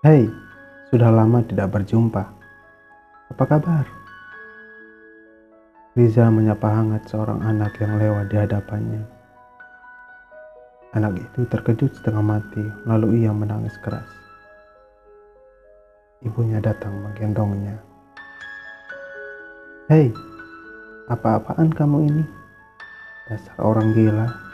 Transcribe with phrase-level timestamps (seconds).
[0.00, 0.24] Hei,
[0.88, 2.24] sudah lama tidak berjumpa.
[3.36, 3.84] Apa kabar?
[5.92, 9.04] Riza menyapa hangat seorang anak yang lewat di hadapannya.
[10.96, 14.08] Anak itu terkejut setengah mati, lalu ia menangis keras.
[16.24, 17.76] Ibunya datang menggendongnya.
[19.92, 20.08] Hei,
[21.12, 22.24] apa-apaan kamu ini?
[23.28, 24.49] Dasar orang gila.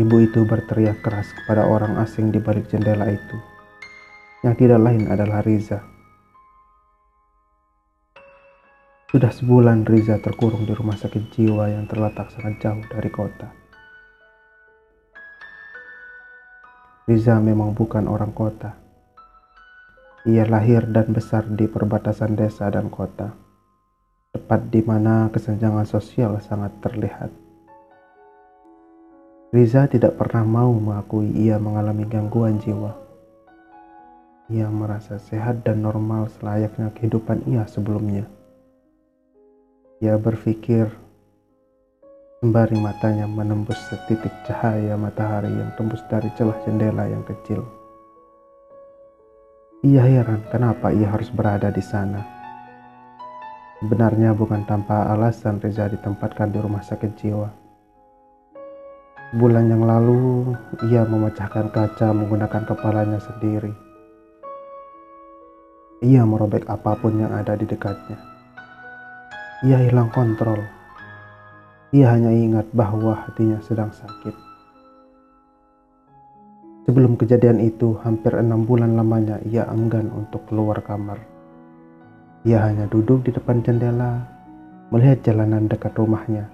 [0.00, 3.36] Ibu itu berteriak keras kepada orang asing di balik jendela itu,
[4.40, 5.84] yang tidak lain adalah Riza.
[9.12, 13.52] Sudah sebulan Riza terkurung di rumah sakit jiwa yang terletak sangat jauh dari kota.
[17.04, 18.72] Riza memang bukan orang kota.
[20.24, 23.36] Ia lahir dan besar di perbatasan desa dan kota,
[24.32, 27.41] tepat di mana kesenjangan sosial sangat terlihat.
[29.52, 32.96] Riza tidak pernah mau mengakui ia mengalami gangguan jiwa.
[34.48, 38.24] Ia merasa sehat dan normal selayaknya kehidupan ia sebelumnya.
[40.00, 40.88] Ia berpikir
[42.40, 47.60] sembari matanya menembus setitik cahaya matahari yang tembus dari celah jendela yang kecil.
[49.84, 52.24] Ia heran kenapa ia harus berada di sana.
[53.84, 57.61] Sebenarnya bukan tanpa alasan Reza ditempatkan di rumah sakit jiwa
[59.32, 60.52] Bulan yang lalu,
[60.92, 63.72] ia memecahkan kaca menggunakan kepalanya sendiri.
[66.04, 68.20] Ia merobek apa pun yang ada di dekatnya.
[69.64, 70.60] Ia hilang kontrol.
[71.96, 74.36] Ia hanya ingat bahwa hatinya sedang sakit.
[76.84, 81.16] Sebelum kejadian itu, hampir enam bulan lamanya ia enggan untuk keluar kamar.
[82.44, 84.28] Ia hanya duduk di depan jendela,
[84.92, 86.52] melihat jalanan dekat rumahnya.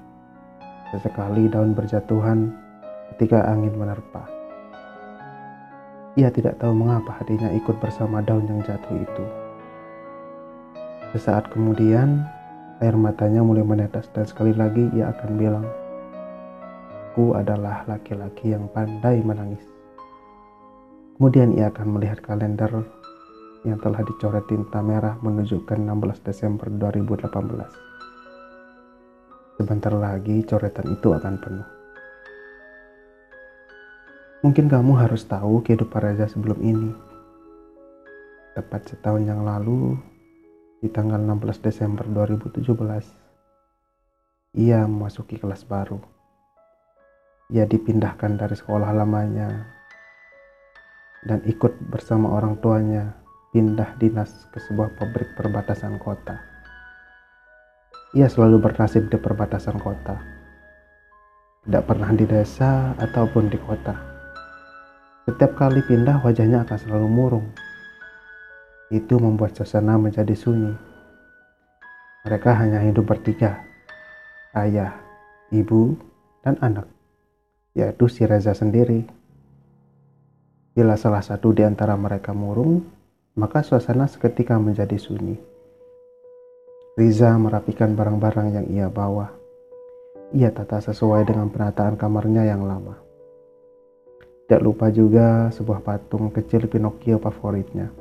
[0.94, 2.67] Sesekali daun berjatuhan
[3.14, 4.26] ketika angin menerpa.
[6.18, 9.24] Ia tidak tahu mengapa hatinya ikut bersama daun yang jatuh itu.
[11.14, 12.26] Sesaat kemudian,
[12.82, 15.66] air matanya mulai menetes dan sekali lagi ia akan bilang,
[17.14, 19.62] Ku adalah laki-laki yang pandai menangis.
[21.18, 22.70] Kemudian ia akan melihat kalender
[23.66, 29.58] yang telah dicoret tinta merah menunjukkan 16 Desember 2018.
[29.58, 31.77] Sebentar lagi coretan itu akan penuh.
[34.38, 36.94] Mungkin kamu harus tahu kehidupan Reza sebelum ini.
[38.54, 39.98] Tepat setahun yang lalu,
[40.78, 42.62] di tanggal 16 Desember 2017,
[44.54, 45.98] ia memasuki kelas baru.
[47.50, 49.74] Ia dipindahkan dari sekolah lamanya
[51.26, 53.18] dan ikut bersama orang tuanya
[53.50, 56.38] pindah dinas ke sebuah pabrik perbatasan kota.
[58.14, 60.14] Ia selalu bernasib di perbatasan kota.
[61.66, 64.17] Tidak pernah di desa ataupun di kota
[65.28, 67.46] setiap kali pindah wajahnya akan selalu murung.
[68.88, 70.72] Itu membuat suasana menjadi sunyi.
[72.24, 73.60] Mereka hanya hidup bertiga.
[74.56, 74.96] Ayah,
[75.52, 76.00] ibu,
[76.40, 76.88] dan anak.
[77.76, 79.04] Yaitu si Reza sendiri.
[80.72, 82.88] Bila salah satu di antara mereka murung,
[83.36, 85.36] maka suasana seketika menjadi sunyi.
[86.96, 89.28] Riza merapikan barang-barang yang ia bawa.
[90.32, 93.07] Ia tata sesuai dengan penataan kamarnya yang lama.
[94.48, 97.92] Tidak lupa juga sebuah patung kecil Pinocchio favoritnya.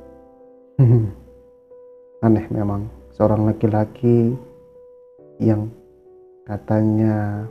[2.24, 4.32] Aneh memang, seorang laki-laki
[5.44, 5.68] yang
[6.48, 7.44] katanya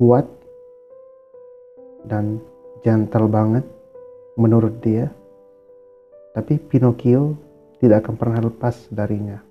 [0.00, 0.24] kuat
[2.08, 2.40] dan
[2.80, 3.68] jantel banget
[4.40, 5.12] menurut dia.
[6.32, 7.36] Tapi Pinocchio
[7.84, 9.44] tidak akan pernah lepas darinya.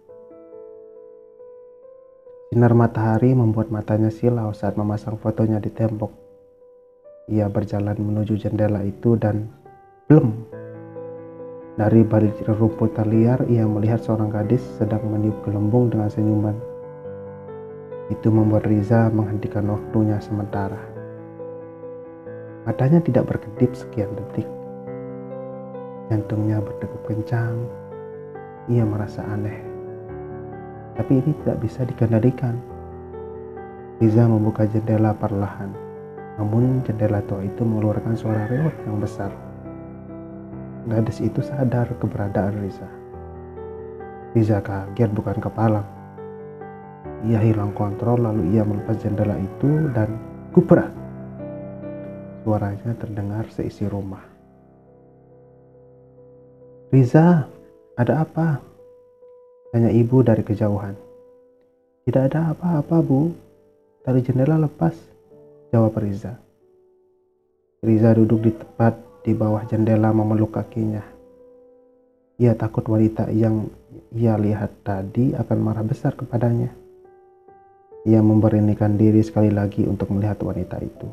[2.50, 6.23] Sinar matahari membuat matanya silau saat memasang fotonya di tembok
[7.32, 9.48] ia berjalan menuju jendela itu dan
[10.12, 10.36] belum.
[11.74, 16.54] Dari balik rumputan liar, ia melihat seorang gadis sedang meniup gelembung dengan senyuman.
[18.12, 20.78] Itu membuat Riza menghentikan waktunya sementara.
[22.68, 24.46] Matanya tidak berkedip sekian detik.
[26.12, 27.56] Jantungnya berdegup kencang.
[28.70, 29.58] Ia merasa aneh.
[30.94, 32.54] Tapi ini tidak bisa dikendalikan.
[33.98, 35.83] Riza membuka jendela perlahan.
[36.38, 39.30] Namun jendela tua itu mengeluarkan suara reot yang besar.
[40.90, 42.90] Gadis itu sadar keberadaan Riza.
[44.34, 45.88] Riza kaget bukan kepalang.
[47.24, 50.10] Ia hilang kontrol lalu ia melepas jendela itu dan
[50.52, 50.90] kupra.
[52.44, 54.26] Suaranya terdengar seisi rumah.
[56.92, 57.48] Riza,
[57.96, 58.60] ada apa?
[59.72, 60.94] Tanya ibu dari kejauhan.
[62.04, 63.32] Tidak ada apa-apa, Bu.
[64.04, 65.13] Tali jendela lepas.
[65.74, 66.38] Jawab Riza.
[67.82, 68.94] Riza duduk di tempat
[69.26, 71.02] di bawah jendela memeluk kakinya.
[72.38, 73.66] Ia takut wanita yang
[74.14, 76.70] ia lihat tadi akan marah besar kepadanya.
[78.06, 81.10] Ia memberanikan diri sekali lagi untuk melihat wanita itu.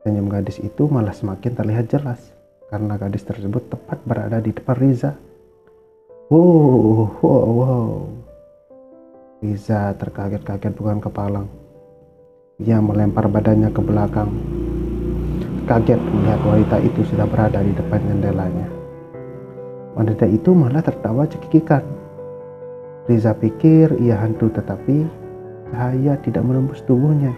[0.00, 2.32] Senyum gadis itu malah semakin terlihat jelas
[2.72, 5.12] karena gadis tersebut tepat berada di depan Riza.
[6.32, 7.88] Wow, wow, wow.
[9.44, 11.63] Riza terkaget-kaget bukan kepalang.
[12.62, 14.30] Ia melempar badannya ke belakang.
[15.66, 18.70] Kaget melihat wanita itu sudah berada di depan jendelanya.
[19.98, 21.82] Wanita itu malah tertawa cekikikan.
[23.10, 25.02] Riza pikir ia hantu tetapi
[25.74, 27.34] cahaya tidak menembus tubuhnya.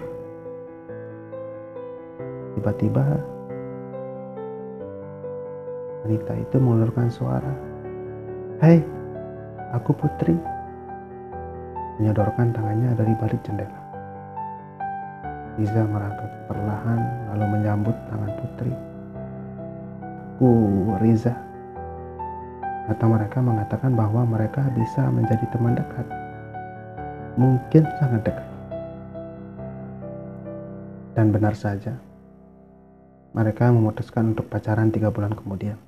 [2.60, 3.16] Tiba-tiba
[6.04, 7.54] wanita itu mengeluarkan suara.
[8.60, 8.84] Hei,
[9.72, 10.36] aku putri.
[11.96, 13.85] Menyodorkan tangannya dari balik jendela.
[15.56, 17.00] Riza merangkak perlahan
[17.32, 18.73] lalu menyambut tangan putri.
[20.37, 20.53] Aku
[21.00, 21.32] Riza.
[22.85, 26.05] Kata mereka mengatakan bahwa mereka bisa menjadi teman dekat.
[27.41, 28.49] Mungkin sangat dekat.
[31.17, 31.97] Dan benar saja,
[33.32, 35.81] mereka memutuskan untuk pacaran tiga bulan kemudian.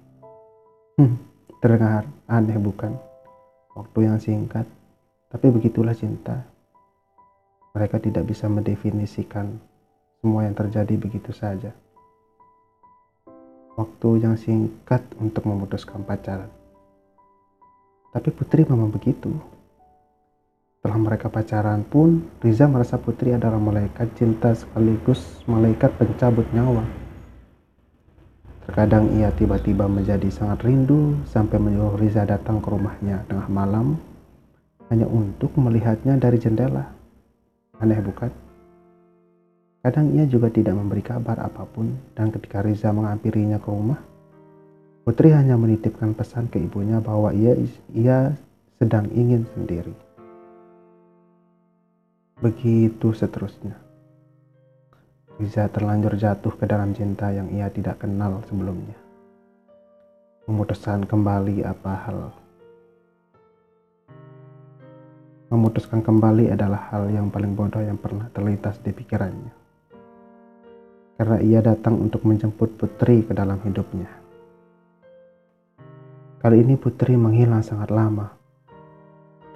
[0.97, 1.21] Hmm,
[1.61, 2.97] terdengar aneh bukan?
[3.77, 4.65] Waktu yang singkat,
[5.29, 6.41] tapi begitulah cinta.
[7.79, 9.55] Mereka tidak bisa mendefinisikan
[10.19, 11.71] semua yang terjadi begitu saja.
[13.79, 16.51] Waktu yang singkat untuk memutuskan pacaran.
[18.11, 19.31] Tapi Putri memang begitu.
[20.75, 26.83] Setelah mereka pacaran pun, Riza merasa Putri adalah malaikat cinta sekaligus malaikat pencabut nyawa.
[28.67, 33.95] Terkadang ia tiba-tiba menjadi sangat rindu sampai menyuruh Riza datang ke rumahnya tengah malam
[34.91, 36.98] hanya untuk melihatnya dari jendela.
[37.79, 38.31] Aneh bukan?
[39.83, 44.01] Kadang ia juga tidak memberi kabar apa pun dan ketika Riza menghampirinya ke rumah,
[45.09, 47.57] Putri hanya menitipkan pesan ke ibunya bahwa ia
[47.97, 48.37] ia
[48.77, 49.97] sedang ingin sendiri.
[52.45, 53.73] Begitu seterusnya.
[55.41, 59.01] Riza terlanjur jatuh ke dalam cinta yang ia tidak kenal sebelumnya.
[60.45, 62.29] Memutuskan kembali apa hal
[65.49, 69.53] Memutuskan kembali adalah hal yang paling bodoh yang pernah terlintas di pikirannya.
[71.17, 74.13] Karena ia datang untuk menjemput Putri ke dalam hidupnya.
[76.45, 78.29] Kali ini Putri menghilang sangat lama.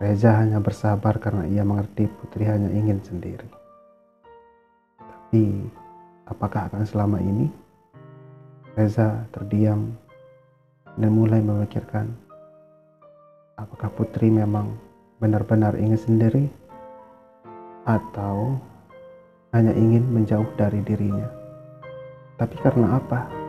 [0.01, 3.53] Reza hanya bersabar karena ia mengerti Putri hanya ingin sendiri.
[4.97, 5.69] Tapi,
[6.25, 7.53] apakah akan selama ini?
[8.73, 9.93] Reza terdiam
[10.97, 12.09] dan mulai memikirkan
[13.61, 14.73] apakah Putri memang
[15.23, 16.45] benar-benar ingin sendiri
[17.87, 18.59] atau
[19.55, 21.31] hanya ingin menjauh dari dirinya.
[22.43, 23.42] Tapi karena apa?